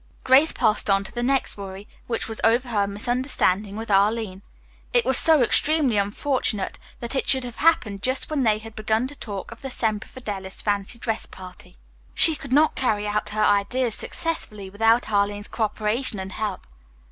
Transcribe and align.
Grace 0.23 0.51
passed 0.51 0.89
on 0.89 1.03
to 1.03 1.11
the 1.11 1.21
next 1.21 1.57
worry, 1.57 1.87
which 2.07 2.27
was 2.27 2.41
over 2.43 2.69
her 2.69 2.87
misunderstanding 2.87 3.75
with 3.75 3.91
Arline. 3.91 4.41
It 4.93 5.05
was 5.05 5.15
so 5.15 5.43
extremely 5.43 5.95
unfortunate 5.97 6.79
that 6.99 7.13
it 7.15 7.29
should 7.29 7.43
have 7.43 7.57
happened 7.57 8.01
just 8.01 8.27
when 8.27 8.41
they 8.41 8.57
had 8.57 8.75
begun 8.75 9.05
to 9.09 9.15
talk 9.15 9.51
of 9.51 9.61
the 9.61 9.69
Semper 9.69 10.07
Fidelis 10.07 10.63
fancy 10.63 10.97
dress 10.97 11.27
party. 11.27 11.77
She 12.15 12.35
could 12.35 12.51
not 12.51 12.73
carry 12.73 13.05
out 13.05 13.29
her 13.29 13.43
ideas 13.45 13.93
successfully 13.93 14.71
without 14.71 15.11
Arline's 15.11 15.47
co 15.47 15.65
operation 15.65 16.17
and 16.17 16.31
help. 16.31 16.65